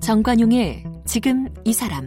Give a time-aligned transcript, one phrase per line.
[0.00, 2.06] 정관용의 지금 이 사람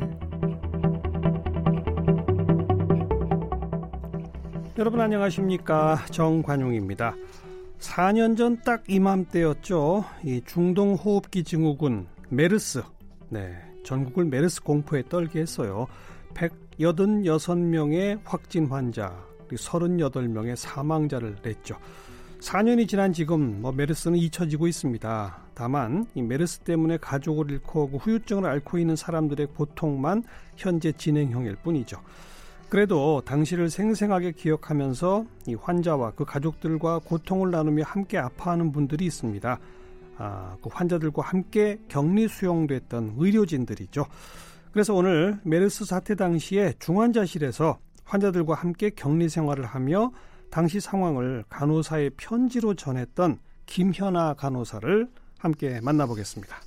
[4.77, 7.15] 여러분 안녕하십니까 정관용입니다.
[7.79, 10.05] 4년 전 딱 이맘때였죠.
[10.23, 12.81] 이 중동 호흡기 증후군 메르스
[13.29, 13.53] 네
[13.85, 15.87] 전국을 메르스 공포에 떨게 했어요.
[16.79, 19.15] 186명의 확진 환자
[19.47, 21.77] 그리고 38명의 사망자를 냈죠.
[22.39, 25.37] 4년이 지난 지금 뭐 메르스는 잊혀지고 있습니다.
[25.53, 30.23] 다만 이 메르스 때문에 가족을 잃고 후유증을 앓고 있는 사람들의 고통만
[30.57, 32.01] 현재 진행형일 뿐이죠.
[32.67, 39.59] 그래도 당시를 생생하게 기억하면서 이 환자와 그 가족들과 고통을 나누며 함께 아파하는 분들이 있습니다.
[40.17, 44.05] 아, 그 환자들과 함께 격리 수용됐던 의료진들이죠.
[44.73, 50.11] 그래서 오늘 메르스 사태 당시에 중환자실에서 환자들과 함께 격리 생활을 하며
[50.49, 55.07] 당시 상황을 간호사의 편지로 전했던 김현아 간호사를
[55.37, 56.57] 함께 만나보겠습니다.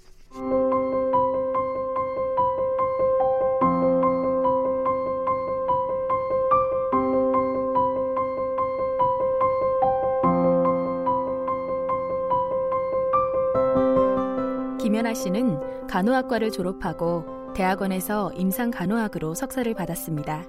[14.80, 20.44] 김연아 씨는 간호학과를 졸업하고 대학원에서 임상 간호학으로 석사를 받았습니다.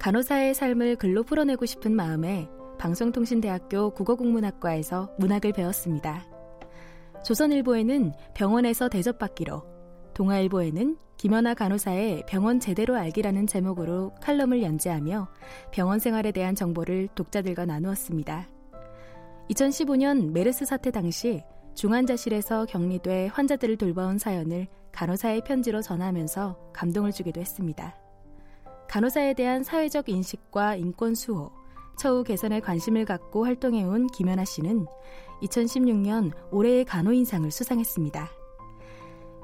[0.00, 6.26] 간호사의 삶을 글로 풀어내고 싶은 마음에 방송통신대학교 국어국문학과에서 문학을 배웠습니다.
[7.24, 9.62] 조선일보에는 병원에서 대접받기로,
[10.14, 15.28] 동아일보에는 김연아 간호사의 병원 제대로 알기라는 제목으로 칼럼을 연재하며
[15.70, 18.48] 병원 생활에 대한 정보를 독자들과 나누었습니다.
[19.50, 21.44] 2015년 메르스 사태 당시
[21.76, 24.66] 중환자실에서 격리돼 환자들을 돌봐온 사연을
[24.96, 27.94] 간호사의 편지로 전하면서 감동을 주기도 했습니다.
[28.88, 31.52] 간호사에 대한 사회적 인식과 인권 수호,
[31.98, 34.86] 처우 개선에 관심을 갖고 활동해온 김연아 씨는
[35.42, 38.30] 2016년 올해의 간호인상을 수상했습니다.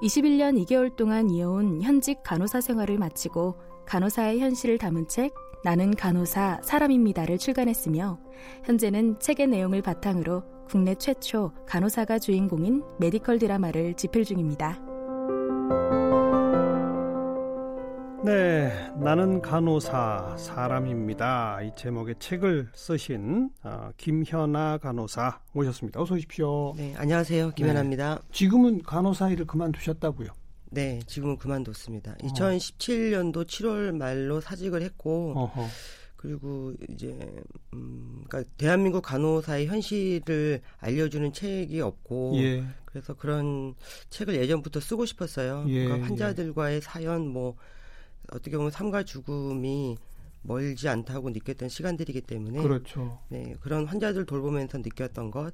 [0.00, 7.36] 21년 2개월 동안 이어온 현직 간호사 생활을 마치고 간호사의 현실을 담은 책 나는 간호사 사람입니다를
[7.36, 8.18] 출간했으며
[8.64, 14.91] 현재는 책의 내용을 바탕으로 국내 최초 간호사가 주인공인 메디컬 드라마를 집필 중입니다.
[18.24, 21.60] 네, 나는 간호사 사람입니다.
[21.62, 26.00] 이 제목의 책을 쓰신 어, 김현아 간호사 모셨습니다.
[26.00, 26.72] 어서 오십시오.
[26.76, 27.50] 네, 안녕하세요.
[27.50, 28.14] 김현아입니다.
[28.14, 30.28] 네, 지금은 간호사 일을 그만두셨다고요?
[30.70, 32.12] 네, 지금은 그만뒀습니다.
[32.12, 32.26] 어.
[32.28, 35.66] 2017년도 7월 말로 사직을 했고, 어허.
[36.14, 37.18] 그리고 이제
[37.74, 42.64] 음, 그러니까 대한민국 간호사의 현실을 알려주는 책이 없고, 예.
[42.84, 43.74] 그래서 그런
[44.10, 45.64] 책을 예전부터 쓰고 싶었어요.
[45.66, 46.80] 예, 그러니까 환자들과의 예.
[46.80, 47.56] 사연 뭐
[48.30, 49.96] 어떻게 보면 삶과 죽음이
[50.42, 53.20] 멀지 않다고 느꼈던 시간들이기 때문에 그렇죠.
[53.28, 55.52] 네, 그런 환자들 돌보면서 느꼈던 것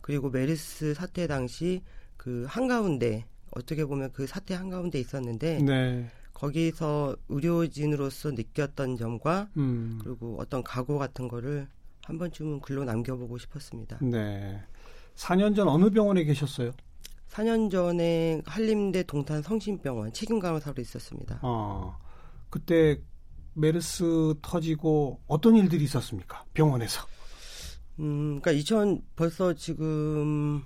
[0.00, 1.82] 그리고 메르스 사태 당시
[2.16, 6.10] 그 한가운데 어떻게 보면 그 사태 한가운데 있었는데 네.
[6.32, 10.00] 거기서 의료진으로서 느꼈던 점과 음.
[10.02, 11.68] 그리고 어떤 각오 같은 거를
[12.04, 13.98] 한 번쯤은 글로 남겨보고 싶었습니다.
[14.00, 14.60] 네.
[15.14, 16.72] 4년 전 어느 병원에 계셨어요?
[17.32, 21.40] 4년 전에 한림대 동탄 성심병원 책임간호사로 있었습니다.
[21.42, 21.96] 어.
[22.50, 23.00] 그때
[23.54, 26.44] 메르스 터지고 어떤 일들이 있었습니까?
[26.52, 27.06] 병원에서.
[28.00, 30.62] 음, 그러니까 2000 벌써 지금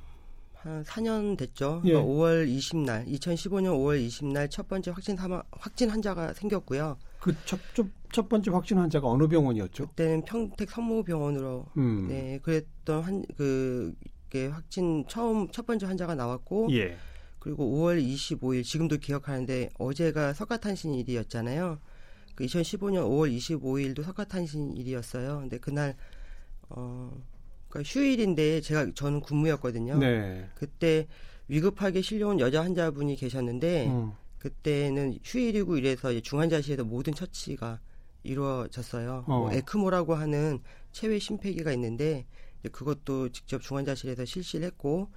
[0.54, 1.82] 한 4년 됐죠.
[1.84, 1.92] 예.
[1.92, 6.98] 그러니까 5월 20날, 2015년 5월 20날 첫 번째 확진 사망 확진 환자가 생겼고요.
[7.20, 9.88] 그첫 첫, 첫 번째 확진 환자가 어느 병원이었죠?
[9.88, 12.08] 그때는 평택 성모병원으로 음.
[12.08, 13.94] 네, 그랬던 한 그
[14.34, 16.96] 확진 처음 첫 번째 환자가 나왔고 예.
[17.38, 21.78] 그리고 5월 25일 지금도 기억하는데 어제가 석가탄신일이었잖아요.
[22.34, 25.40] 그 2015년 5월 25일도 석가탄신일이었어요.
[25.40, 25.96] 근데 그날
[26.68, 27.10] 어
[27.68, 29.98] 그러니까 휴일인데 제가 저는 근무였거든요.
[29.98, 30.48] 네.
[30.54, 31.06] 그때
[31.48, 34.12] 위급하게 실려온 여자 환자분이 계셨는데 음.
[34.38, 37.80] 그때는 휴일이고 이래서 중환자실에서 모든 처치가
[38.22, 39.24] 이루어졌어요.
[39.26, 39.38] 어.
[39.38, 40.60] 뭐 에크모라고 하는
[40.92, 42.26] 체외 심폐기가 있는데
[42.68, 45.08] 그것도 직접 중환자실에서 실시를 했고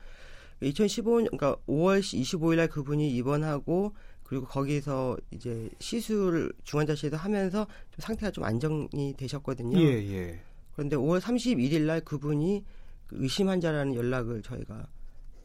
[0.61, 3.93] 2015년 그러니까 5월 25일 날 그분이 입원하고
[4.23, 9.79] 그리고 거기서 이제 시술 중환자실에서 하면서 좀 상태가 좀 안정이 되셨거든요.
[9.79, 10.39] 예, 예.
[10.73, 12.63] 그런데 5월 31일 날 그분이
[13.07, 14.87] 그 의심 환자라는 연락을 저희가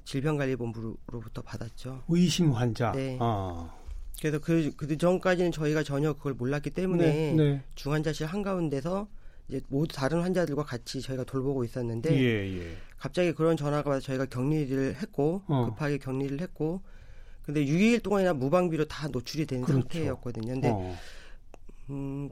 [0.04, 2.02] 질병관리본부로부터 받았죠.
[2.08, 2.92] 의심 환자.
[2.92, 3.16] 네.
[3.20, 3.74] 아.
[4.20, 7.62] 그래서 그, 그 전까지는 저희가 전혀 그걸 몰랐기 때문에 네, 네.
[7.74, 9.08] 중환자실 한가운데서
[9.48, 12.76] 이제 모두 다른 환자들과 같이 저희가 돌보고 있었는데 예, 예.
[12.96, 15.66] 갑자기 그런 전화가 와서 저희가 격리를 했고 어.
[15.66, 16.82] 급하게 격리를 했고
[17.42, 19.82] 근데 6일 동안이나 무방비로 다 노출이 된 그렇죠.
[19.82, 20.54] 상태였거든요.
[20.54, 20.96] 근데 어.
[21.90, 22.30] 음,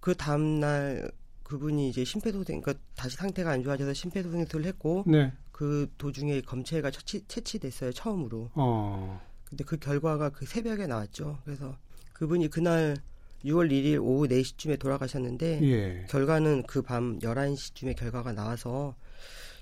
[0.00, 1.10] 그 다음 날
[1.42, 5.32] 그분이 이제 심폐소생, 그러니까 다시 상태가 안 좋아져서 심폐소생술을 했고, 네.
[5.52, 8.50] 그 도중에 검체가 채취, 채취됐어요 처음으로.
[8.54, 9.20] 어.
[9.44, 11.38] 근데 그 결과가 그 새벽에 나왔죠.
[11.44, 11.76] 그래서
[12.14, 12.96] 그분이 그날
[13.44, 16.06] 6월 1일 오후 4시쯤에 돌아가셨는데 예.
[16.08, 18.94] 결과는 그 밤 11시쯤에 결과가 나와서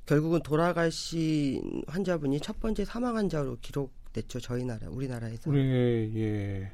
[0.06, 4.40] 결국은 돌아가신 환자분이 첫 번째 사망 환자로 기록됐죠.
[4.40, 5.54] 저희 나라, 우리나라에서.
[5.56, 6.72] 예, 예.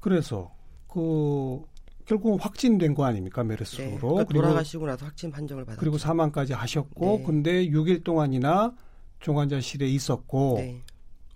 [0.00, 0.54] 그래서
[0.88, 1.60] 그
[2.06, 3.84] 결국은 확진된 거 아닙니까 메르스로?
[3.84, 5.80] 네, 그러니까 돌아가시고 나서 확진 판정을 받았죠.
[5.80, 7.24] 그리고 사망까지 하셨고, 네.
[7.24, 8.74] 근데 6일 동안이나
[9.20, 10.82] 중환자실에 있었고, 네.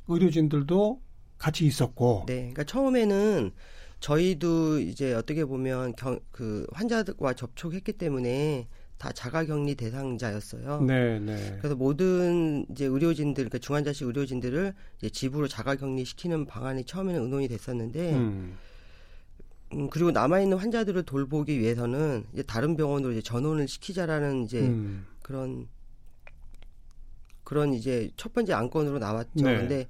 [0.08, 1.00] 의료진들도
[1.38, 2.24] 같이 있었고.
[2.26, 3.52] 네, 그러니까 처음에는
[4.00, 10.82] 저희도 이제 어떻게 보면 경, 그 환자들과 접촉했기 때문에 다 자가격리 대상자였어요.
[10.82, 11.56] 네, 네.
[11.58, 18.14] 그래서 모든 이제 의료진들, 그러니까 중환자실 의료진들을 이제 집으로 자가격리 시키는 방안이 처음에는 의논이 됐었는데,
[18.14, 18.56] 음.
[19.74, 25.06] 음, 그리고 남아 있는 환자들을 돌보기 위해서는 이제 다른 병원으로 이제 전원을 시키자라는 이제 음.
[25.22, 25.68] 그런
[27.44, 29.44] 그런 이제 첫 번째 안건으로 나왔죠.
[29.44, 29.56] 네.
[29.56, 29.88] 근데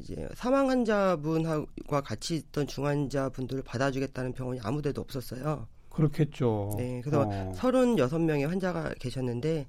[0.00, 5.66] 이제 사망 환자분과 같이 있던 중환자분들을 받아주겠다는 병원이 아무 데도 없었어요.
[5.90, 6.74] 그렇겠죠.
[6.76, 7.52] 네, 그래서 어.
[7.56, 9.66] 36명의 환자가 계셨는데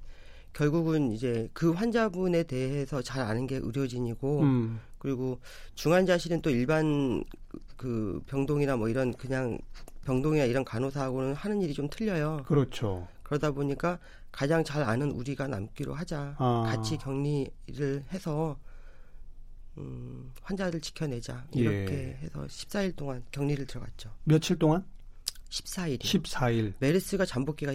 [0.54, 4.80] 결국은 이제 그 환자분에 대해서 잘 아는 게 의료진이고 음.
[4.98, 5.40] 그리고
[5.76, 7.24] 중환자실은 또 일반
[7.78, 9.58] 그 병동이나 뭐 이런 그냥
[10.06, 12.44] 병동이나 이런 간호사하고는 하는 일이 좀 틀려요.
[12.46, 13.08] 그렇죠.
[13.24, 14.00] 그러다 보니까
[14.32, 16.36] 가장 잘 아는 우리가 남기로 하자.
[16.38, 16.64] 아.
[16.66, 18.58] 같이 격리를 해서
[19.80, 21.46] 음, 환자들 지켜내자.
[21.54, 22.26] 이렇게 예.
[22.26, 24.12] 해서 14일 동안 격리를 들어갔죠.
[24.26, 24.84] 며칠 동안?
[25.50, 26.00] 14일.
[26.00, 26.74] 14일.
[26.80, 27.74] 메르스가 잠복기가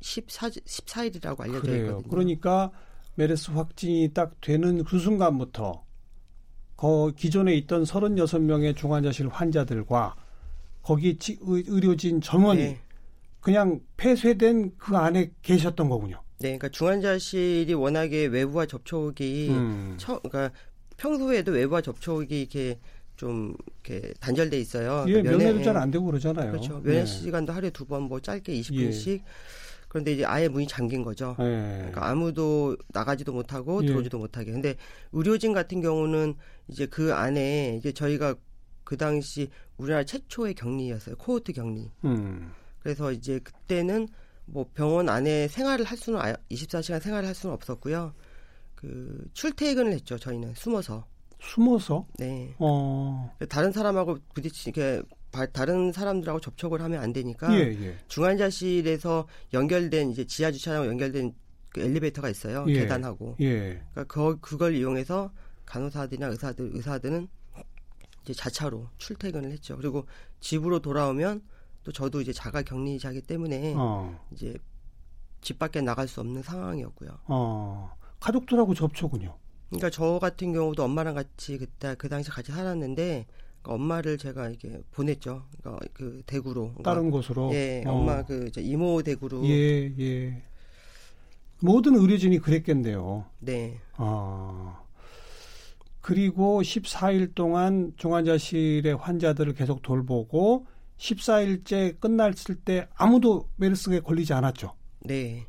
[0.00, 1.86] 14, 14일이라고 알려져 그래요.
[1.86, 2.10] 있거든요.
[2.10, 2.70] 그러니까
[3.14, 5.84] 메르스 확진이 딱 되는 그 순간부터
[6.76, 10.16] 거 기존에 있던 36명의 중환자실 환자들과
[10.82, 12.80] 거기 지, 의료진 전원이 네.
[13.40, 16.20] 그냥 폐쇄된 그 안에 계셨던 거군요.
[16.38, 19.94] 네, 그러니까 중환자실이 워낙에 외부와 접촉이 음.
[19.98, 20.54] 처, 그러니까
[20.96, 22.78] 평소에도 외부와 접촉이 이렇게
[23.16, 23.54] 좀
[23.84, 25.04] 이렇게 단절돼 있어요.
[25.08, 26.50] 예, 그러니까 면회도 잘 안 되고 그러잖아요.
[26.52, 26.80] 그렇죠.
[26.80, 27.06] 면회 네.
[27.06, 29.22] 시간도 하루에 두 번 뭐 짧게 20분씩 예.
[29.88, 31.36] 그런데 이제 아예 문이 잠긴 거죠.
[31.38, 31.44] 예.
[31.44, 33.86] 그러니까 아무도 나가지도 못하고 예.
[33.86, 34.50] 들어오지도 못하게.
[34.52, 34.74] 근데
[35.12, 36.34] 의료진 같은 경우는
[36.68, 38.34] 이제 그 안에 이제 저희가
[38.82, 41.16] 그 당시 우리나라 최초의 격리였어요.
[41.16, 41.90] 코호트 격리.
[42.04, 42.52] 음.
[42.80, 44.08] 그래서 이제 그때는
[44.46, 46.20] 뭐 병원 안에 생활을 할 수는
[46.50, 48.12] 24시간 생활을 할 수는 없었고요.
[48.84, 50.18] 그 출퇴근을 했죠.
[50.18, 51.06] 저희는 숨어서.
[51.40, 52.06] 숨어서?
[52.18, 52.54] 네.
[52.58, 53.34] 어.
[53.48, 55.02] 다른 사람하고 부딪히게
[55.52, 57.98] 다른 사람들하고 접촉을 하면 안 되니까 예, 예.
[58.08, 61.34] 중환자실에서 연결된 이제 지하 주차장과 연결된
[61.70, 62.64] 그 엘리베이터가 있어요.
[62.68, 63.36] 예, 계단하고.
[63.40, 63.82] 예.
[63.90, 65.32] 그러니까 그, 그걸 이용해서
[65.66, 67.28] 간호사들이나 의사들 의사들은
[68.22, 69.76] 이제 자차로 출퇴근을 했죠.
[69.76, 70.06] 그리고
[70.40, 71.42] 집으로 돌아오면
[71.82, 74.18] 또 저도 이제 자가 격리자기 때문에 어.
[74.30, 74.54] 이제
[75.40, 77.10] 집 밖에 나갈 수 없는 상황이었고요.
[77.26, 77.92] 어.
[78.24, 79.36] 가족들하고 접촉은요?
[79.68, 83.26] 그러니까 저 같은 경우도 엄마랑 같이 그때 그 당시 같이 살았는데
[83.62, 85.44] 그러니까 엄마를 제가 이게 보냈죠.
[85.60, 87.52] 그러니까 그 대구로 그러니까 다른 곳으로.
[87.52, 87.92] 예, 어.
[87.92, 89.44] 엄마 그 이모 대구로.
[89.46, 90.42] 예, 예.
[91.60, 93.26] 모든 의료진이 그랬겠네요.
[93.40, 93.78] 네.
[93.96, 94.80] 아.
[96.00, 100.66] 그리고 14일 동안 중환자실의 환자들을 계속 돌보고
[100.98, 104.74] 14일째 끝났을 때 아무도 메르스에 걸리지 않았죠.
[105.00, 105.46] 네.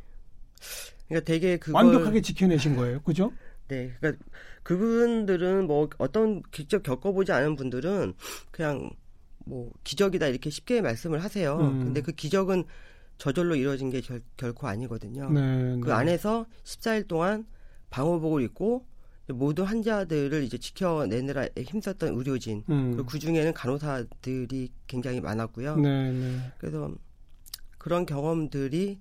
[1.07, 3.31] 그러니까 되게 그 완벽하게 지켜내신 거예요, 그죠?
[3.67, 4.23] 네, 그러니까
[4.63, 8.13] 그분들은 뭐 어떤 직접 겪어보지 않은 분들은
[8.51, 8.89] 그냥
[9.45, 11.57] 뭐 기적이다 이렇게 쉽게 말씀을 하세요.
[11.57, 11.83] 음.
[11.83, 12.65] 근데 그 기적은
[13.17, 15.29] 저절로 이루어진 게 결, 결코 아니거든요.
[15.31, 15.93] 네, 그 네.
[15.93, 17.45] 안에서 14일 동안
[17.89, 18.85] 방호복을 입고
[19.29, 22.91] 모든 환자들을 이제 지켜내느라 힘썼던 의료진 음.
[22.91, 25.77] 그리고 그 중에는 간호사들이 굉장히 많았고요.
[25.77, 26.39] 네, 네.
[26.57, 26.93] 그래서
[27.77, 28.99] 그런 경험들이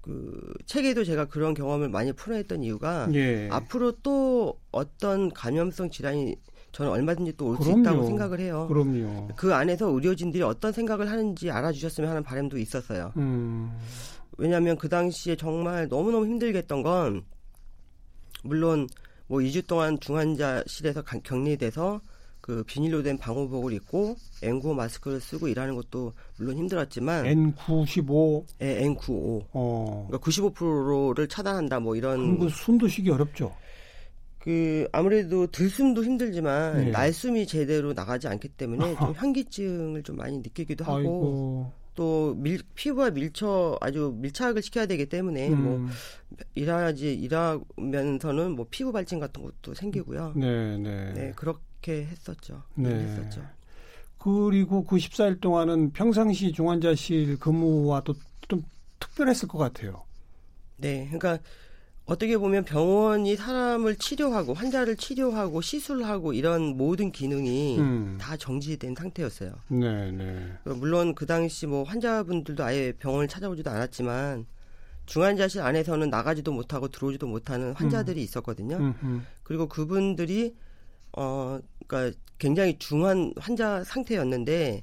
[0.00, 3.48] 그 책에도 제가 그런 경험을 많이 풀어냈던 이유가 예.
[3.50, 6.36] 앞으로 또 어떤 감염성 질환이
[6.72, 8.66] 저는 얼마든지 또 올 수 있다고 생각을 해요.
[8.68, 9.28] 그럼요.
[9.36, 13.12] 그 안에서 의료진들이 어떤 생각을 하는지 알아주셨으면 하는 바람도 있었어요.
[13.16, 13.76] 음.
[14.38, 17.24] 왜냐하면 그 당시에 정말 너무너무 힘들게 했던 건
[18.44, 18.88] 물론
[19.26, 22.00] 뭐 2주 동안 중환자실에서 격리돼서
[22.40, 29.46] 그 비닐로 된 방호복을 입고 N95 마스크를 쓰고 일하는 것도 물론 힘들었지만 N95 예, N95
[29.52, 30.06] 어.
[30.08, 33.54] 그러니까 95%를 차단한다 뭐 이런 그 숨도 쉬기 어렵죠.
[34.40, 36.90] 그 아무래도 들숨도 힘들지만 네.
[36.90, 38.96] 날숨이 제대로 나가지 않기 때문에.
[38.98, 41.72] 좀 현기증을 좀 많이 느끼기도 하고 아이고.
[41.94, 45.62] 또 밀, 피부와 밀처 아주 밀착을 시켜야 되기 때문에 음.
[45.62, 45.86] 뭐
[46.54, 50.32] 일하지 일하면서는 뭐 피부 발진 같은 것도 생기고요.
[50.36, 51.12] 네, 네.
[51.12, 52.62] 네, 그렇게 했었죠.
[52.74, 52.90] 네.
[52.90, 53.42] 했었죠.
[54.18, 58.14] 그리고 그 14일 동안은 평상시 중환자실 근무와 도
[58.50, 58.64] 좀
[58.98, 60.02] 특별했을 것 같아요.
[60.76, 61.38] 네, 그러니까
[62.04, 68.18] 어떻게 보면 병원이 사람을 치료하고 환자를 치료하고 시술하고 이런 모든 기능이 음.
[68.20, 69.54] 다 정지된 상태였어요.
[69.68, 70.52] 네, 네.
[70.64, 74.46] 물론 그 당시 뭐 환자분들도 아예 병원을 찾아오지도 않았지만
[75.06, 78.24] 중환자실 안에서는 나가지도 못하고 들어오지도 못하는 환자들이 음.
[78.24, 78.76] 있었거든요.
[78.76, 79.20] 음흠.
[79.44, 80.56] 그리고 그분들이
[81.16, 84.82] 어 그러니까 굉장히 중한 환자 상태였는데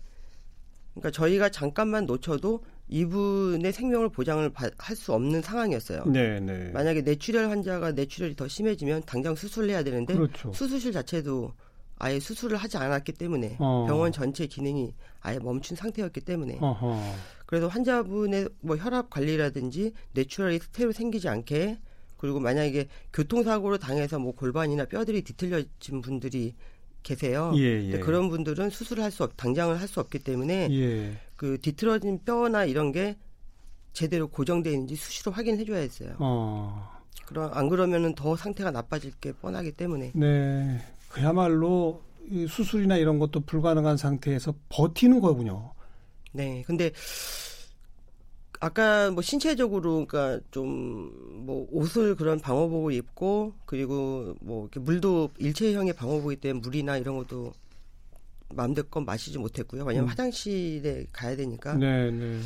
[0.93, 6.05] 그러니까 저희가 잠깐만 놓쳐도 이분의 생명을 보장을 할 수 없는 상황이었어요.
[6.05, 6.71] 네, 네.
[6.71, 10.53] 만약에 뇌출혈 환자가 뇌출혈이 더 심해지면 당장 수술을 해야 되는데 그렇죠.
[10.53, 11.51] 수술실 자체도
[11.99, 13.85] 아예 수술을 하지 않았기 때문에 어.
[13.87, 17.01] 병원 전체 기능이 아예 멈춘 상태였기 때문에 어허.
[17.45, 21.79] 그래서 환자분의 뭐 혈압 관리라든지 뇌출혈이 새로 생기지 않게
[22.17, 26.55] 그리고 만약에 교통사고로 당해서 뭐 골반이나 뼈들이 뒤틀려진 분들이
[27.03, 27.53] 계세요.
[27.55, 27.99] 예, 예.
[27.99, 31.17] 그런 분들은 수술을 할 수 없, 당장을 할 수 없기 때문에 예.
[31.35, 33.15] 그 뒤틀어진 뼈나 이런 게
[33.93, 36.15] 제대로 고정되어 있는지 수시로 확인해 줘야 했어요.
[36.19, 36.97] 어.
[37.25, 40.11] 그럼 안 그러면은 더 상태가 나빠질 게 뻔하기 때문에.
[40.15, 40.79] 네.
[41.09, 42.01] 그야말로
[42.49, 45.73] 수술이나 이런 것도 불가능한 상태에서 버티는 거군요.
[46.33, 46.63] 네.
[46.67, 46.91] 근데
[48.59, 55.93] 아까 뭐 신체적으로 그러니까 좀 뭐 옷을 그런 방호복을 입고 그리고 뭐 이렇게 물도 일체형의
[55.93, 57.53] 방호복이 때문에 물이나 이런 것도
[58.53, 59.83] 마음대로 마시지 못했고요.
[59.85, 60.11] 왜냐하면 음.
[60.11, 61.75] 화장실에 가야 되니까.
[61.75, 62.41] 네, 네.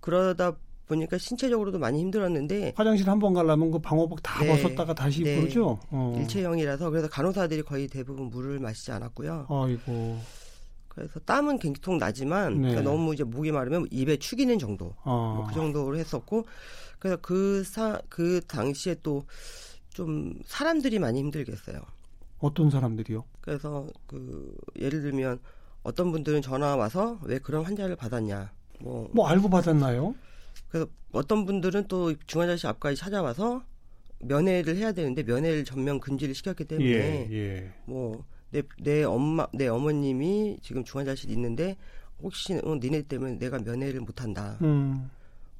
[0.00, 5.22] 그러다 보니까 신체적으로도 많이 힘들었는데 화장실 한 번 가려면 그 방호복 다 네, 벗었다가 다시
[5.22, 5.78] 네, 그러죠.
[5.90, 6.16] 어.
[6.18, 9.46] 일체형이라서 그래서 간호사들이 거의 대부분 물을 마시지 않았고요.
[9.50, 10.18] 아이고.
[10.94, 12.68] 그래서 땀은 굉장히 나지만 네.
[12.68, 15.34] 그러니까 너무 이제 목이 마르면 입에 축이는 정도 어.
[15.38, 16.46] 뭐그 정도로 했었고
[16.98, 19.24] 그래서 그사그 그 당시에 또
[19.94, 21.80] 좀 사람들이 많이 힘들겠어요.
[22.40, 23.24] 어떤 사람들이요?
[23.40, 25.38] 그래서 그 예를 들면
[25.82, 28.52] 어떤 분들은 전화 와서 왜 그런 환자를 받았냐.
[28.80, 30.14] 뭐, 뭐 알고 받았나요?
[30.68, 33.64] 그래서 어떤 분들은 또 중환자실 앞까지 찾아와서
[34.18, 37.72] 면회를 해야 되는데 면회를 전면 금지를 시켰기 때문에 예, 예.
[37.86, 41.76] 뭐 내 내 엄마 내 어머님이 지금 중환자실에 있는데
[42.22, 44.58] 혹시 어, 니네 때문에 내가 면회를 못한다.
[44.62, 45.10] 음.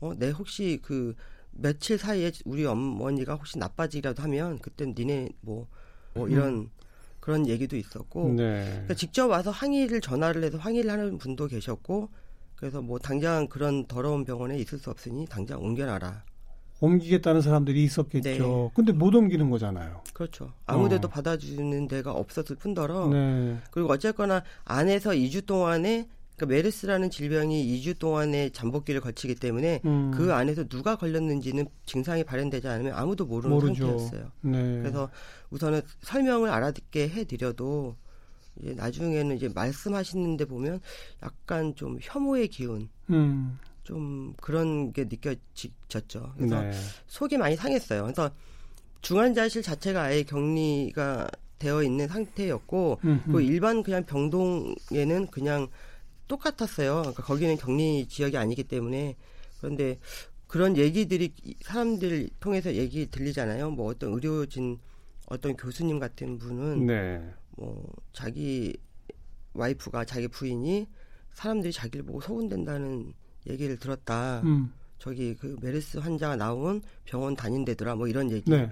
[0.00, 1.14] 어 내 혹시 그
[1.50, 5.66] 며칠 사이에 우리 어머니가 혹시 나빠지기라도 하면 그땐 니네 뭐,
[6.14, 6.30] 뭐 음.
[6.30, 6.70] 이런 음.
[7.20, 8.64] 그런 얘기도 있었고 네.
[8.70, 12.10] 그러니까 직접 와서 항의를 전화를 해서 항의를 하는 분도 계셨고
[12.54, 16.22] 그래서 뭐 당장 그런 더러운 병원에 있을 수 없으니 당장 옮겨놔라.
[16.84, 18.28] 옮기겠다는 사람들이 있었겠죠.
[18.28, 18.70] 네.
[18.74, 20.02] 근데 못 옮기는 거잖아요.
[20.12, 20.52] 그렇죠.
[20.66, 21.10] 아무데도 어.
[21.10, 23.58] 받아주는 데가 없었을 뿐더러 네.
[23.70, 30.10] 그리고 어쨌거나 안에서 2주 동안에 그러니까 메르스라는 질병이 2주 동안에 잠복기를 거치기 때문에 음.
[30.12, 33.86] 그 안에서 누가 걸렸는지는 증상이 발현되지 않으면 아무도 모르는 모르죠.
[33.86, 34.32] 상태였어요.
[34.40, 34.78] 네.
[34.80, 35.08] 그래서
[35.50, 37.96] 우선은 설명을 알아듣게 해드려도
[38.60, 40.80] 이제 나중에는 이제 말씀하시는데 보면
[41.22, 43.58] 약간 좀 혐오의 기운, 음.
[43.84, 46.32] 좀 그런 게 느껴졌죠.
[46.36, 46.72] 그래서 네.
[47.06, 48.02] 속이 많이 상했어요.
[48.02, 48.30] 그래서
[49.02, 53.00] 중환자실 자체가 아예 격리가 되어 있는 상태였고
[53.30, 55.68] 그 일반 그냥 병동에는 그냥
[56.26, 57.00] 똑같았어요.
[57.00, 59.16] 그러니까 거기는 격리 지역이 아니기 때문에
[59.58, 59.98] 그런데
[60.46, 63.70] 그런 얘기들이 사람들 통해서 얘기 들리잖아요.
[63.70, 64.78] 뭐 어떤 의료진
[65.26, 67.30] 어떤 교수님 같은 분은 네.
[67.56, 68.76] 뭐 자기
[69.52, 70.88] 와이프가 자기 부인이
[71.34, 73.12] 사람들이 자기를 보고 소문된다는
[73.48, 74.40] 얘기를 들었다.
[74.44, 74.72] 음.
[74.98, 78.50] 저기 그 메르스 환자가 나온 병원 다닌데더라 뭐 이런 얘기.
[78.50, 78.70] 네.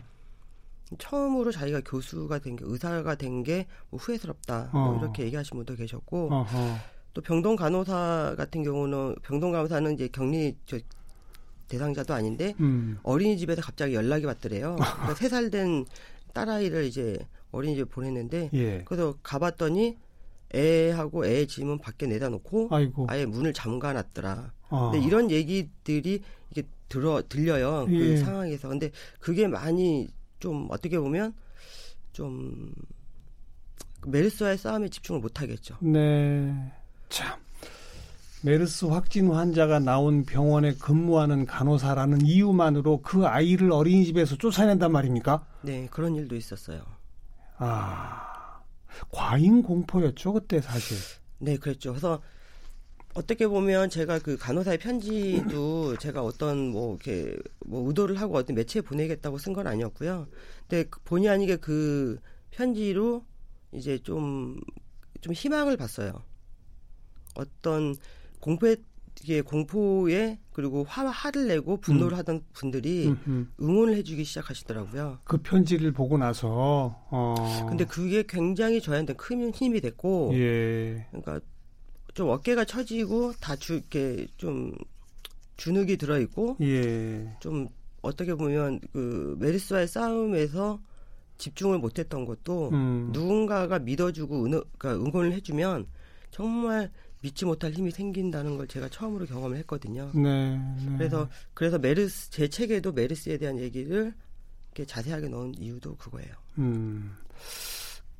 [0.98, 4.70] 처음으로 자기가 교수가 된 게 의사가 된 게 뭐 후회스럽다.
[4.72, 4.92] 뭐 어.
[4.92, 6.76] 뭐 이렇게 얘기하신 분도 계셨고 어허.
[7.14, 10.78] 또 병동 간호사 같은 경우는 병동 간호사는 이제 격리 저
[11.68, 12.98] 대상자도 아닌데 음.
[13.02, 14.76] 어린이집에서 갑자기 연락이 왔더래요.
[15.00, 15.84] 그러니까 3살 된
[16.34, 17.18] 딸아이를 이제
[17.50, 18.82] 어린이집에 보냈는데 예.
[18.84, 19.96] 그래서 가봤더니
[20.54, 23.06] 애하고 애 짐은 밖에 내다 놓고 아이고.
[23.08, 24.52] 아예 문을 잠가 놨더라.
[24.68, 24.90] 아.
[24.92, 27.86] 근데 이런 얘기들이 이게 들어 들려요.
[27.86, 28.16] 그 예.
[28.18, 28.68] 상황에서.
[28.68, 30.08] 근데 그게 많이
[30.40, 31.34] 좀 어떻게 보면
[32.12, 32.72] 좀
[34.06, 35.76] 메르스와의 싸움에 집중을 못 하겠죠.
[35.80, 36.54] 네.
[37.08, 37.38] 참.
[38.44, 45.46] 메르스 확진 환자가 나온 병원에 근무하는 간호사라는 이유만으로 그 아이를 어린이집에서 쫓아낸단 말입니까?
[45.62, 46.82] 네, 그런 일도 있었어요.
[47.58, 48.31] 아,
[49.10, 50.96] 과잉 공포였죠, 그때 사실.
[51.38, 51.90] 네, 그랬죠.
[51.90, 52.22] 그래서
[53.14, 58.80] 어떻게 보면 제가 그 간호사의 편지도 제가 어떤 뭐 이렇게 뭐 의도를 하고 어떤 매체에
[58.82, 60.26] 보내겠다고 쓴 건 아니었고요.
[60.68, 62.18] 근데 그 본의 아니게 그
[62.50, 63.24] 편지로
[63.72, 64.58] 이제 좀,
[65.20, 66.22] 좀 희망을 봤어요.
[67.34, 67.96] 어떤
[68.40, 68.76] 공포에,
[69.42, 72.18] 공포에 그리고 화, 화를 내고 분노를 음.
[72.18, 73.20] 하던 분들이 음흠.
[73.28, 73.52] 음.
[73.60, 75.18] 응원을 해주기 시작하시더라고요.
[75.24, 76.96] 그 편지를 보고 나서.
[77.10, 77.66] 어.
[77.68, 80.32] 근데 그게 굉장히 저한테 큰 힘이 됐고.
[80.34, 81.06] 예.
[81.10, 81.40] 그러니까
[82.14, 84.74] 좀 어깨가 처지고 다주 이렇게 좀
[85.56, 87.36] 주눅이 들어 있고 예.
[87.40, 87.68] 좀
[88.02, 90.80] 어떻게 보면 그 메르스와의 싸움에서
[91.38, 93.10] 집중을 못했던 것도 음.
[93.12, 95.86] 누군가가 믿어주고 은, 그러니까 응원을 해주면
[96.30, 96.90] 정말
[97.22, 100.10] 믿지 못할 힘이 생긴다는 걸 제가 처음으로 경험을 했거든요.
[100.14, 100.96] 네, 네.
[100.98, 104.12] 그래서 그래서 메르스 제 책에도 메르스에 대한 얘기를
[104.66, 106.34] 이렇게 자세하게 넣은 이유도 그거예요.
[106.58, 107.16] 음.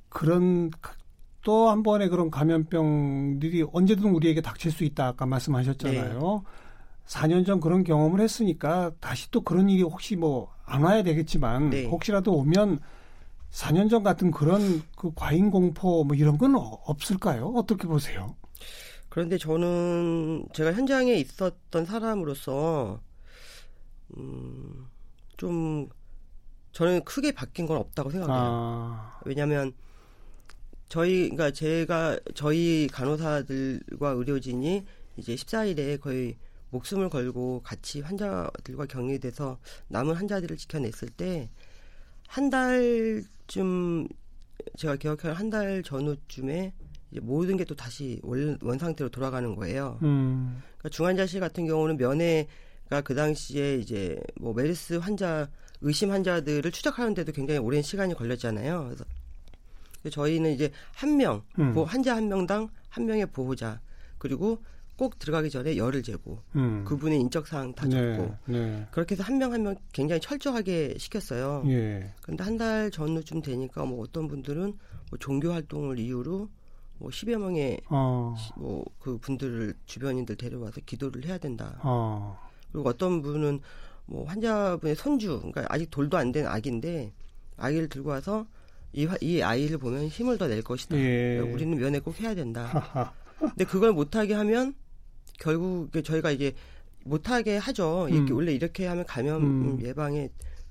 [0.08, 0.70] 그런
[1.42, 6.20] 또 한 번의 그런 감염병들이 언제든 우리에게 닥칠 수 있다 아까 말씀하셨잖아요.
[6.44, 6.50] 네.
[7.06, 11.84] 4년 전 그런 경험을 했으니까 다시 또 그런 일이 혹시 뭐 안 와야 되겠지만 네.
[11.86, 12.78] 혹시라도 오면
[13.50, 17.52] 4년 전 같은 그런 그 과잉 공포 뭐 이런 건 없을까요?
[17.54, 18.34] 어떻게 보세요?
[19.12, 23.02] 그런데 저는 제가 현장에 있었던 사람으로서
[24.16, 24.86] 음,
[25.36, 25.90] 좀
[26.72, 28.34] 저는 크게 바뀐 건 없다고 생각해요.
[28.42, 29.20] 아.
[29.26, 29.74] 왜냐하면
[30.88, 34.86] 저희 그러니까 제가 저희 간호사들과 의료진이
[35.18, 36.38] 이제 14일에 거의
[36.70, 41.50] 목숨을 걸고 같이 환자들과 격리돼서 남은 환자들을 지켜냈을 때
[42.32, 44.08] 한 달쯤
[44.78, 46.72] 제가 기억하는 한달 전후쯤에
[47.12, 49.98] 이제 모든 게 또 다시 원, 원 상태로 돌아가는 거예요.
[50.02, 50.60] 음.
[50.78, 55.48] 그러니까 중환자실 같은 경우는 면회가 그 당시에 이제 뭐 메르스 환자
[55.82, 58.84] 의심 환자들을 추적하는데도 굉장히 오랜 시간이 걸렸잖아요.
[58.88, 59.04] 그래서
[60.10, 61.76] 저희는 이제 한 명, 음.
[61.84, 63.80] 환자 한 명당 한 명의 보호자
[64.18, 64.58] 그리고
[64.96, 66.84] 꼭 들어가기 전에 열을 재고 음.
[66.84, 68.86] 그분의 인적 사항 다 네, 적고 네, 네.
[68.90, 71.64] 그렇게 해서 한명 한 명 굉장히 철저하게 시켰어요.
[71.68, 72.10] 예.
[72.22, 74.74] 그런데 한달 전후쯤 되니까 뭐 어떤 분들은
[75.10, 76.48] 뭐 종교 활동을 이유로
[77.02, 78.34] 뭐 10여 명의 어.
[78.56, 81.78] 뭐그 분들을 주변인들 데려와서 기도를 해야 된다.
[81.82, 82.38] 어.
[82.70, 83.60] 그리고 어떤 분은
[84.06, 87.12] 뭐 환자분의 손주, 그러니까 아직 돌도 안 된 아기인데
[87.56, 88.46] 아기를 들고 와서
[88.92, 90.96] 이, 이 아이를 보면 힘을 더 낼 것이다.
[90.96, 91.38] 예.
[91.40, 93.12] 우리는 면회 꼭 해야 된다.
[93.38, 94.74] 근데 그걸 못하게 하면
[95.40, 96.52] 결국 저희가 이제
[97.04, 98.06] 못하게 하죠.
[98.10, 98.36] 이렇게 음.
[98.36, 99.82] 원래 이렇게 하면 감염 음.
[99.82, 100.28] 예방에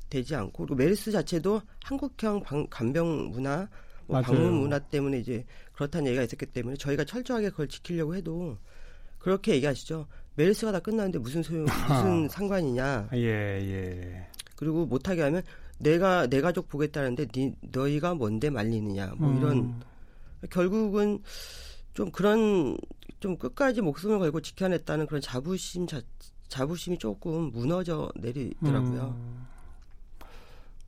[0.09, 3.67] 되지 않고 그리고 메르스 자체도 한국형 방, 간병 문화,
[4.11, 8.57] 뭐 방문 문화 때문에 이제 그렇다는 얘기가 있었기 때문에 저희가 철저하게 그걸 지키려고 해도
[9.19, 10.07] 그렇게 얘기하시죠.
[10.35, 13.09] 메르스가 다 끝났는데 무슨 소용, 무슨 상관이냐.
[13.13, 14.27] 예, 예.
[14.55, 15.43] 그리고 못하게 하면
[15.77, 19.13] 내가 내 가족 보겠다는데 니, 너희가 뭔데 말리느냐.
[19.17, 19.37] 뭐 음.
[19.37, 19.83] 이런
[20.49, 21.21] 결국은
[21.93, 22.77] 좀 그런
[23.19, 26.01] 좀 끝까지 목숨을 걸고 지켜냈다는 그런 자부심 자,
[26.47, 29.15] 자부심이 조금 무너져 내리더라고요.
[29.17, 29.47] 음.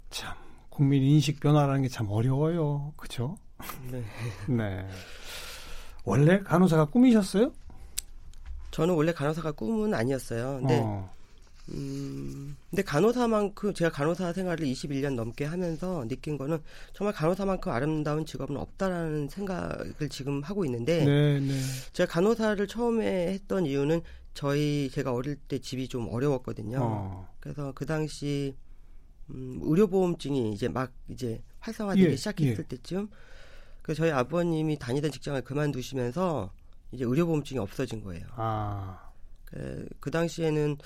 [0.09, 0.42] 참
[0.73, 2.93] 국민 인식 변화라는 게 참 어려워요.
[2.97, 3.37] 그렇죠?
[3.91, 4.03] 네.
[4.49, 4.87] 네.
[6.03, 7.53] 원래 간호사가 꿈이셨어요?
[8.71, 10.59] 저는 원래 간호사가 꿈은 아니었어요.
[10.59, 11.09] 근데 어.
[11.69, 16.59] 음, 근데 간호사만큼 제가 간호사 생활을 21년 넘게 하면서 느낀 거는
[16.93, 21.53] 정말 간호사만큼 아름다운 직업은 없다라는 생각을 지금 하고 있는데 네, 네.
[21.93, 24.01] 제가 간호사를 처음에 했던 이유는
[24.33, 26.79] 저희 제가 어릴 때 집이 좀 어려웠거든요.
[26.81, 27.29] 어.
[27.39, 28.55] 그래서 그 당시
[29.29, 32.67] 음, 의료보험증이 이제 막 이제 활성화되기 예, 시작했을 예.
[32.67, 33.09] 때쯤
[33.81, 36.51] 그 저희 아버님이 다니던 직장을 그만두시면서
[36.91, 38.25] 이제 의료보험증이 없어진 거예요.
[38.35, 39.09] 아.
[39.45, 40.77] 그, 그 당시에는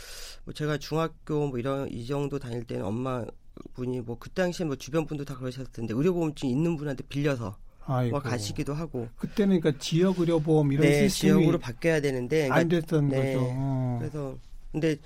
[0.46, 3.26] 뭐 제가 중학교 뭐 이런 이 정도 다닐 때는 엄마
[3.74, 8.12] 분이 뭐 그 당시에 뭐 주변 분도 다 그러셨을 텐데 의료보험증 있는 분한테 빌려서 아이고.
[8.12, 12.68] 뭐 가시기도 하고 그때는 그러니까 지역 의료보험 이런 네, 시스템이 지역으로 바뀌어야 되는데 그러니까, 안
[12.68, 13.48] 됐던 네, 거죠.
[13.50, 13.98] 어.
[14.00, 14.38] 그래서
[14.72, 14.98] 근데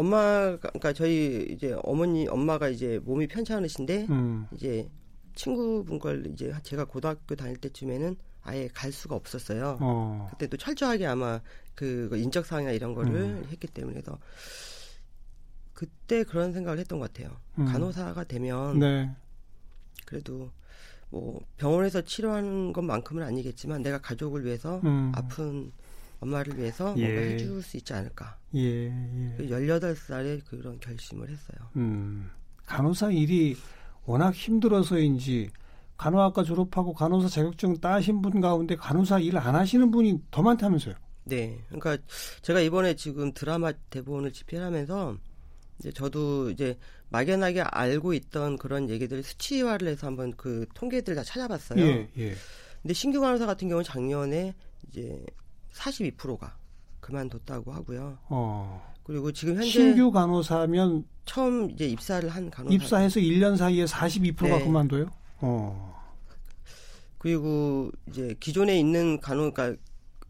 [0.00, 4.46] 엄마가 그러니까 저희 이제 어머니 엄마가 이제 몸이 편찮으신데 음.
[4.52, 4.88] 이제
[5.34, 9.78] 친구분 걸 이제 제가 고등학교 다닐 때쯤에는 아예 갈 수가 없었어요.
[9.80, 10.28] 어.
[10.30, 11.40] 그때도 철저하게 아마
[11.74, 13.46] 그 인적 사항이나 이런 거를 음.
[13.50, 14.18] 했기 때문에 해서
[15.74, 17.36] 그때 그런 생각을 했던 것 같아요.
[17.58, 17.66] 음.
[17.66, 19.10] 간호사가 되면 네.
[20.06, 20.50] 그래도
[21.10, 25.12] 뭐 병원에서 치료하는 것만큼은 아니겠지만 내가 가족을 위해서 음.
[25.14, 25.72] 아픈
[26.20, 27.04] 엄마를 위해서 예.
[27.04, 28.36] 뭔가 해줄 수 있지 않을까.
[28.54, 29.36] 예, 예.
[29.38, 31.58] 18살에 그 그런 결심을 했어요.
[31.76, 32.30] 음.
[32.66, 33.56] 간호사 일이
[34.04, 35.50] 워낙 힘들어서인지
[35.96, 40.94] 간호학과 졸업하고 간호사 자격증 따신 분 가운데 간호사 일 안 하시는 분이 더 많다면서요?
[41.24, 41.58] 네.
[41.68, 41.98] 그러니까
[42.42, 45.16] 제가 이번에 지금 드라마 대본을 집필하면서
[45.78, 46.78] 이제 저도 이제
[47.10, 51.80] 막연하게 알고 있던 그런 얘기들을 수치화를 해서 한번 그 통계들 다 찾아봤어요.
[51.84, 52.34] 예, 예.
[52.82, 54.54] 근데 신규 간호사 같은 경우는 작년에
[54.88, 55.24] 이제
[55.74, 56.56] 42%가
[57.00, 58.18] 그만뒀다고 하고요.
[58.28, 58.94] 어.
[59.04, 64.64] 그리고 지금 현재 신규 간호사면 처음 이제 입사를 한 간호사 입사해서 1년 사이에 42%가 네.
[64.64, 65.10] 그만둬요?
[65.38, 66.00] 어.
[67.18, 69.80] 그리고 이제 기존에 있는 간호 그러니까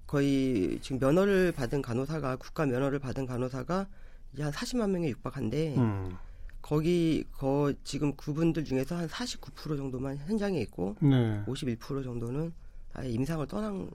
[0.06, 3.86] 거의 지금 면허를 받은 간호사가 국가 면허를 받은 간호사가
[4.32, 6.16] 이제 한 40만 명에 육박한데 음.
[6.62, 11.42] 거기 거 지금 그분들 중에서 한 49% 정도만 현장에 있고 네.
[11.46, 12.52] 51% 정도는
[12.92, 13.90] 아예 임상을 떠난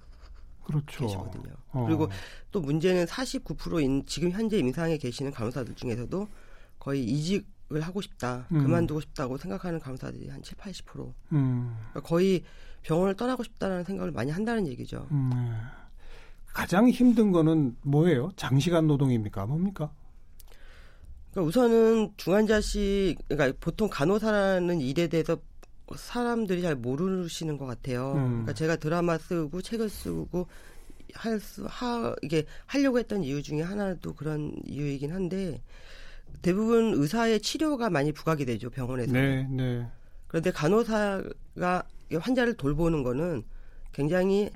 [0.65, 1.05] 그렇죠.
[1.05, 1.53] 계시거든요.
[1.71, 1.85] 어.
[1.85, 2.09] 그리고
[2.51, 6.27] 또 문제는 49%인 지금 현재 임상에 계시는 간호사들 중에서도
[6.79, 8.63] 거의 이직을 하고 싶다, 음.
[8.63, 11.13] 그만두고 싶다고 생각하는 간호사들이 한 7, 80%.
[11.33, 11.75] 음.
[11.91, 12.43] 그러니까 거의
[12.81, 15.07] 병원을 떠나고 싶다라는 생각을 많이 한다는 얘기죠.
[15.11, 15.31] 음.
[16.47, 18.31] 가장 힘든 거는 뭐예요?
[18.35, 19.45] 장시간 노동입니까?
[19.45, 19.91] 뭡니까?
[21.31, 25.37] 그러니까 우선은 중환자실, 그러니까 보통 간호사라는 일에 대해서
[25.95, 28.13] 사람들이 잘 모르시는 것 같아요.
[28.13, 28.27] 음.
[28.27, 30.47] 그러니까 제가 드라마 쓰고 책을 쓰고
[31.13, 35.61] 할 수, 하, 이게 하려고 했던 이유 중에 하나도 그런 이유이긴 한데
[36.41, 39.13] 대부분 의사의 치료가 많이 부각이 되죠 병원에서.
[39.13, 39.87] 네, 네.
[40.27, 41.83] 그런데 간호사가
[42.19, 43.43] 환자를 돌보는 거는
[43.93, 44.49] 굉장히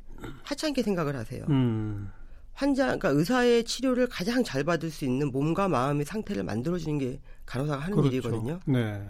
[0.43, 1.45] 하찮게 생각을 하세요.
[1.49, 2.11] 음.
[2.53, 7.81] 환자, 그러니까 의사의 치료를 가장 잘 받을 수 있는 몸과 마음의 상태를 만들어주는 게 간호사가
[7.81, 8.09] 하는 그렇죠.
[8.11, 8.59] 일이거든요.
[8.65, 9.09] 네.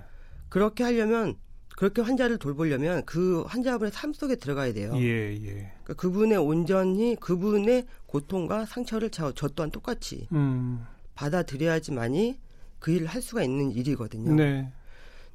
[0.49, 1.36] 그렇게 하려면
[1.79, 4.91] 그렇게 환자를 돌보려면 그 환자분의 삶 속에 들어가야 돼요.
[4.95, 5.71] 예, 예.
[5.83, 10.85] 그러니까 그분의 온전히 그분의 고통과 상처를 저, 저 또한 똑같이 음.
[11.15, 12.37] 받아들여야지만이
[12.79, 14.33] 그 일을 할 수가 있는 일이거든요.
[14.35, 14.69] 네.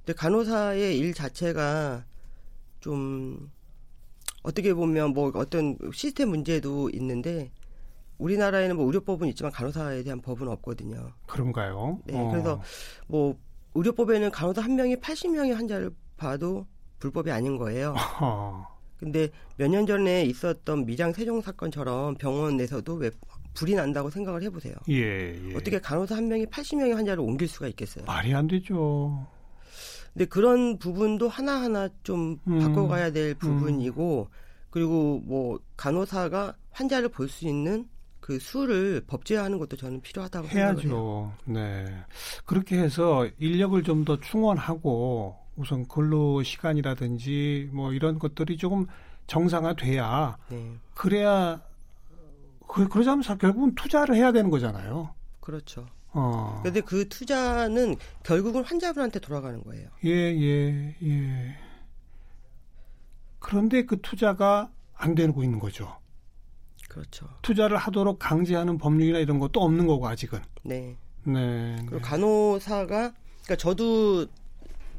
[0.04, 2.04] 근데 간호사의 일 자체가
[2.80, 3.50] 좀
[4.42, 7.52] 어떻게 보면 뭐 어떤 시스템 문제도 있는데
[8.18, 11.10] 우리나라에는 뭐 의료법은 있지만 간호사에 대한 법은 없거든요.
[11.24, 12.00] 그런가요?
[12.04, 12.18] 네.
[12.18, 12.30] 어.
[12.30, 12.60] 그래서
[13.06, 13.34] 뭐
[13.74, 16.66] 의료법에는 간호사 한 명이 80명의 환자를 봐도
[16.98, 17.94] 불법이 아닌 거예요.
[18.98, 23.10] 근데 몇 년 전에 있었던 미장 세종 사건처럼 병원 내에서도 왜
[23.54, 24.74] 불이 난다고 생각을 해보세요.
[24.88, 25.54] 예, 예.
[25.54, 28.04] 어떻게 간호사 한 명이 80명의 환자를 옮길 수가 있겠어요?
[28.06, 29.26] 말이 안 되죠.
[30.12, 33.38] 근데 그런 부분도 하나하나 좀 음, 바꿔가야 될 음.
[33.38, 34.36] 부분이고, 음.
[34.70, 37.88] 그리고 뭐 간호사가 환자를 볼 수 있는
[38.20, 40.80] 그 수를 법제화하는 것도 저는 필요하다고 해야죠.
[40.80, 41.32] 생각해요.
[41.46, 41.84] 네.
[42.46, 48.86] 그렇게 해서 인력을 좀 더 충원하고 우선 근로 시간이라든지 뭐 이런 것들이 조금
[49.26, 50.72] 정상화돼야 네.
[50.94, 51.62] 그래야
[52.66, 55.14] 그, 그러자면 결국은 투자를 해야 되는 거잖아요.
[55.40, 55.86] 그렇죠.
[56.12, 56.60] 어.
[56.62, 59.88] 그런데 그 투자는 결국은 환자분한테 돌아가는 거예요.
[60.04, 61.56] 예, 예, 예.
[63.38, 65.98] 그런데 그 투자가 안 되고 있는 거죠.
[66.88, 67.26] 그렇죠.
[67.42, 70.40] 투자를 하도록 강제하는 법률이나 이런 것도 없는 거고 아직은.
[70.62, 70.96] 네.
[71.24, 71.76] 네.
[71.80, 72.02] 그리고 네.
[72.02, 73.12] 간호사가
[73.44, 74.26] 그러니까 저도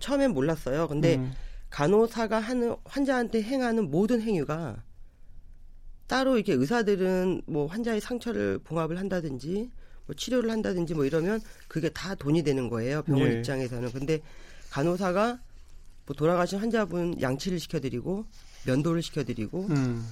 [0.06, 0.88] 처음엔 몰랐어요.
[0.88, 1.34] 근데 음.
[1.72, 4.84] 간호사가 하는 환자한테 행하는 모든 행위가
[6.06, 9.72] 따로 이렇게 의사들은 뭐 환자의 상처를 봉합을 한다든지
[10.06, 13.02] 뭐 치료를 한다든지 뭐 이러면 그게 다 돈이 되는 거예요.
[13.02, 13.38] 병원 예.
[13.38, 13.92] 입장에서는.
[13.92, 14.22] 근데
[14.70, 15.40] 간호사가
[16.06, 18.26] 뭐 돌아가신 환자분 양치를 시켜드리고
[18.68, 20.08] 면도를 시켜드리고 음.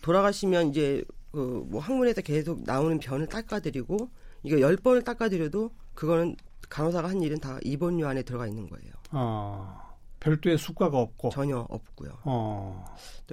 [0.00, 4.08] 돌아가시면 이제 그뭐 학문에서 계속 나오는 변을 닦아드리고
[4.44, 6.36] 이거 열 번을 닦아드려도 그거는
[6.68, 8.92] 간호사가 한 일은 다 입원료 안에 들어가 있는 거예요.
[9.10, 9.86] 아.
[10.20, 12.10] 별도의 수가가 없고 전혀 없고요.
[12.24, 12.84] 어.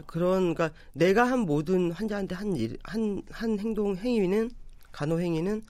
[0.05, 4.49] 그런 그러니까 내가 한 모든 환자한테 한 일, 한, 한 행동 행위는
[4.91, 5.63] 간호 행위는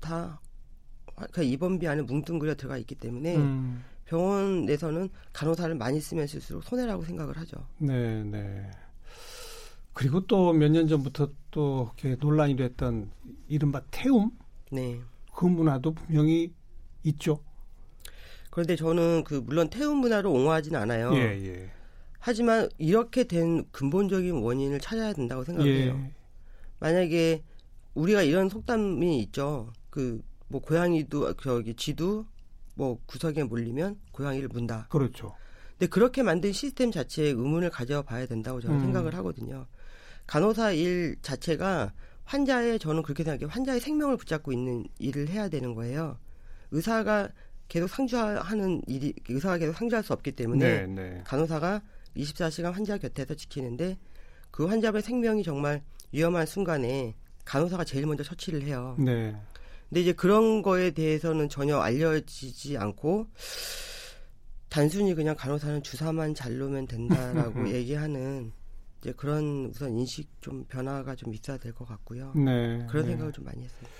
[0.00, 0.38] 다
[1.32, 3.82] 그 입원비 안에 뭉뚱그려 들어가 있기 때문에 음.
[4.04, 7.56] 병원 내에서는 간호사를 많이 쓰면 쓸수록 손해라고 생각을 하죠.
[7.78, 8.70] 네, 네.
[9.92, 13.10] 그리고 또 몇 년 전부터 또 이렇게 논란이 됐던
[13.48, 14.30] 이른바 태움.
[14.70, 15.00] 네.
[15.34, 16.52] 그 문화도 분명히
[17.08, 17.42] 있죠.
[18.50, 21.14] 그런데 저는 그 물론 태움 문화를 옹호하지는 않아요.
[21.14, 21.70] 예, 예.
[22.18, 25.92] 하지만 이렇게 된 근본적인 원인을 찾아야 된다고 생각해요.
[25.92, 26.12] 예.
[26.80, 27.42] 만약에
[27.94, 29.72] 우리가 이런 속담이 있죠.
[29.90, 32.26] 그 뭐 고양이도 저기 쥐도
[32.74, 34.86] 뭐 구석에 몰리면 고양이를 문다.
[34.90, 35.34] 그렇죠.
[35.72, 38.80] 근데 그렇게 만든 시스템 자체에 의문을 가져봐야 된다고 저는 음.
[38.80, 39.66] 생각을 하거든요.
[40.26, 41.92] 간호사 일 자체가
[42.24, 43.48] 환자의 저는 그렇게 생각해요.
[43.48, 46.18] 환자의 생명을 붙잡고 있는 일을 해야 되는 거예요.
[46.70, 47.28] 의사가
[47.68, 51.22] 계속 상주하는 일이 의사가 계속 상주할 수 없기 때문에 네, 네.
[51.24, 51.82] 간호사가
[52.16, 53.98] 24시간 환자 곁에서 지키는데
[54.50, 58.96] 그 환자의 생명이 정말 위험한 순간에 간호사가 제일 먼저 처치를 해요.
[58.98, 59.36] 네.
[59.88, 63.26] 근데 이제 그런 거에 대해서는 전혀 알려지지 않고
[64.68, 68.52] 단순히 그냥 간호사는 주사만 잘 놓으면 된다라고 얘기하는
[69.00, 72.32] 이제 그런 우선 인식 좀 변화가 좀 있어야 될 것 같고요.
[72.34, 73.10] 네, 그런 네.
[73.12, 73.90] 생각을 좀 많이 했습니다.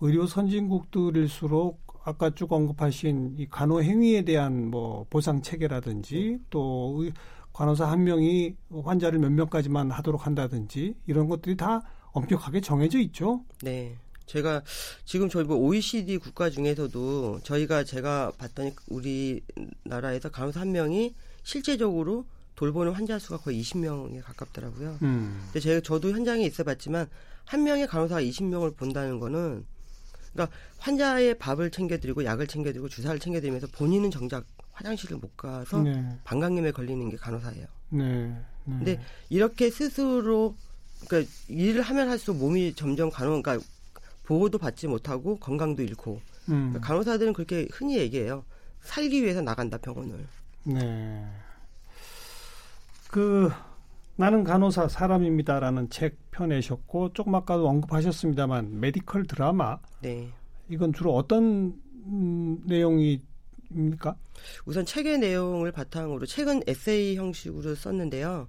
[0.00, 7.06] 의료 선진국들일수록 아까 쭉 언급하신 이 간호 행위에 대한 뭐 보상 체계라든지 또
[7.52, 13.44] 간호사 한 명이 환자를 몇 명까지만 하도록 한다든지 이런 것들이 다 엄격하게 정해져 있죠.
[13.62, 13.94] 네.
[14.24, 14.62] 제가
[15.04, 22.92] 지금 저희 뭐 OECD 국가 중에서도 저희가 제가 봤더니 우리나라에서 간호사 한 명이 실제적으로 돌보는
[22.92, 24.98] 환자 수가 거의 20명에 가깝더라고요.
[25.02, 25.40] 음.
[25.44, 27.06] 근데 제가 저도 현장에 있어봤지만
[27.44, 29.66] 한 명의 간호사가 20명을 본다는 거는
[30.32, 36.18] 그러니까 환자의 밥을 챙겨드리고 약을 챙겨드리고 주사를 챙겨드리면서 본인은 정작 화장실을 못 가서 네.
[36.24, 37.66] 방광염에 걸리는 게 간호사예요.
[37.90, 38.04] 네.
[38.64, 38.76] 네.
[38.78, 40.54] 근데 이렇게 스스로
[41.06, 43.64] 그러니까 일을 하면 할수록 몸이 점점 간호, 그러니까
[44.24, 46.70] 보호도 받지 못하고 건강도 잃고 음.
[46.70, 48.44] 그러니까 간호사들은 그렇게 흔히 얘기해요.
[48.82, 50.26] 살기 위해서 나간다 병원을.
[50.64, 51.26] 네.
[53.10, 53.50] 그
[54.18, 59.78] 나는 간호사 사람입니다라는 책 펴내셨고 조금 아까도 언급하셨습니다만 메디컬 드라마.
[60.02, 60.28] 네.
[60.68, 64.16] 이건 주로 어떤 음, 내용입니까?
[64.64, 68.48] 우선 책의 내용을 바탕으로 책은 에세이 형식으로 썼는데요.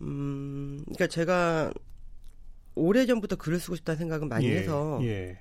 [0.00, 1.70] 음, 그러니까 제가
[2.74, 5.38] 오래 전부터 글을 쓰고 싶다는 생각은 많이 예, 해서 예.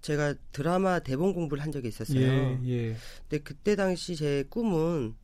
[0.00, 2.18] 제가 드라마 대본 공부를 한 적이 있었어요.
[2.18, 2.96] 예, 예.
[3.28, 5.16] 근데 그때 당시 제 꿈은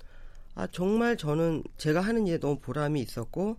[0.61, 3.57] 아 정말 저는 제가 하는 일에 너무 보람이 있었고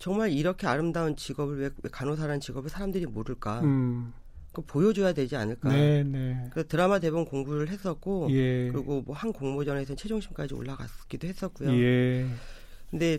[0.00, 3.60] 정말 이렇게 아름다운 직업을 왜, 왜 간호사라는 직업을 사람들이 모를까?
[3.60, 4.12] 음.
[4.52, 5.68] 그 보여줘야 되지 않을까.
[5.68, 6.50] 네, 네.
[6.52, 8.70] 그 드라마 대본 공부를 했었고, 예.
[8.72, 11.70] 그리고 뭐 한 공모전에서 최종심까지 올라갔기도 했었고요.
[11.80, 12.26] 예.
[12.90, 13.18] 근데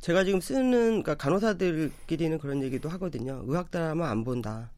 [0.00, 3.44] 제가 지금 쓰는 그러니까 간호사들끼리는 그런 얘기도 하거든요.
[3.46, 4.70] 의학 드라마 안 본다.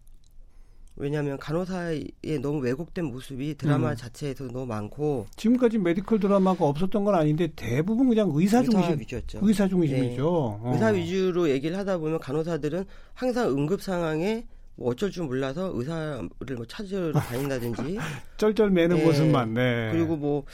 [0.96, 3.96] 왜냐하면 간호사의 너무 왜곡된 모습이 드라마 음.
[3.96, 9.38] 자체에서 너무 많고 지금까지 메디컬 드라마가 없었던 건 아닌데 대부분 그냥 의사 중심 의사 위주였죠.
[9.42, 10.12] 의사 중심이죠.
[10.12, 10.18] 네.
[10.20, 10.72] 어.
[10.72, 16.66] 의사 위주로 얘기를 하다 보면 간호사들은 항상 응급 상황에 뭐 어쩔 줄 몰라서 의사를 뭐
[16.66, 17.98] 찾으러 다닌다든지
[18.36, 19.04] 쩔쩔 매는 네.
[19.04, 19.90] 모습만 네.
[19.92, 20.44] 그리고 뭐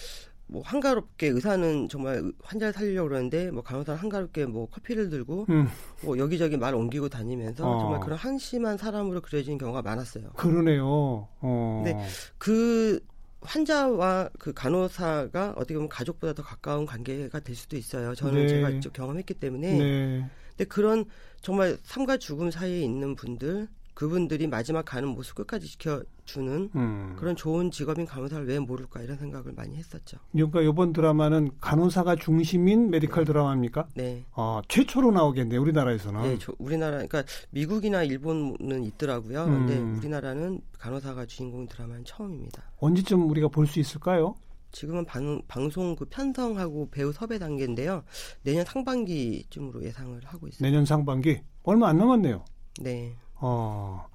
[0.49, 5.69] 뭐 한가롭게 의사는 정말 환자를 살리려고 그러는데 뭐 간호사는 한가롭게 뭐 커피를 들고 음.
[6.03, 7.79] 뭐 여기저기 말 옮기고 다니면서 어.
[7.81, 10.31] 정말 그런 한심한 사람으로 그려지는 경우가 많았어요.
[10.37, 11.29] 그러네요.
[11.41, 11.83] 어.
[11.85, 12.03] 근데
[12.39, 13.01] 그
[13.43, 18.15] 환자와 그 간호사가 어떻게 보면 가족보다 더 가까운 관계가 될 수도 있어요.
[18.15, 18.49] 저는 네.
[18.49, 19.79] 제가 직접 경험했기 때문에.
[19.79, 20.31] 네.
[20.51, 21.05] 근데 그런
[21.41, 27.17] 정말 삶과 죽음 사이에 있는 분들 그분들이 마지막 가는 모습 끝까지 지켜주는 음.
[27.19, 30.19] 그런 좋은 직업인 간호사를 왜 모를까 이런 생각을 많이 했었죠.
[30.31, 33.33] 그러니까 이번 드라마는 간호사가 중심인 메디컬 네.
[33.33, 33.89] 드라마입니까?
[33.97, 34.25] 네.
[34.37, 36.23] 아, 최초로 나오겠네요, 우리나라에서는.
[36.23, 39.43] 네, 저, 우리나라, 그러니까 미국이나 일본은 있더라고요.
[39.47, 39.67] 음.
[39.67, 42.71] 근데 우리나라는 간호사가 주인공 드라마는 처음입니다.
[42.79, 44.37] 언제쯤 우리가 볼 수 있을까요?
[44.71, 48.05] 지금은 방, 방송 그 편성하고 배우 섭외 단계인데요.
[48.45, 50.65] 내년 상반기쯤으로 예상을 하고 있습니다.
[50.65, 51.41] 내년 상반기?
[51.65, 52.45] 얼마 안 남았네요.
[52.81, 53.17] 네.
[53.41, 54.07] 어,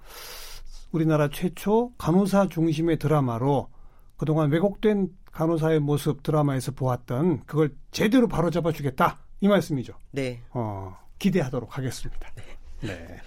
[0.92, 3.70] 우리나라 최초 간호사 중심의 드라마로
[4.18, 9.94] 그동안 왜곡된 간호사의 모습 드라마에서 보았던 그걸 제대로 바로잡아 주겠다 이 말씀이죠.
[10.12, 10.42] 네.
[10.52, 12.30] 어, 기대하도록 하겠습니다.
[12.36, 12.88] 네.
[12.88, 13.18] 네.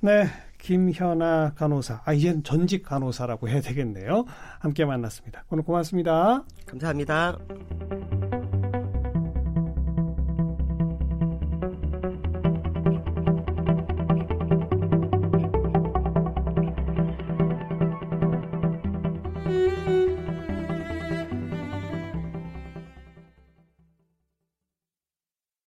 [0.00, 0.26] 네.
[0.58, 2.02] 김현아 간호사.
[2.04, 4.26] 아, 이젠 전직 간호사라고 해야 되겠네요.
[4.58, 5.44] 함께 만났습니다.
[5.48, 6.44] 오늘 고맙습니다.
[6.66, 7.38] 감사합니다.